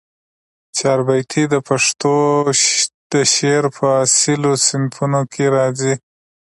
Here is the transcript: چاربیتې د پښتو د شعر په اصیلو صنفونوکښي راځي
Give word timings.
چاربیتې 0.77 1.43
د 1.53 1.55
پښتو 1.67 2.15
د 3.11 3.13
شعر 3.33 3.63
په 3.77 3.85
اصیلو 4.03 4.51
صنفونوکښي 4.67 5.47
راځي 5.57 5.93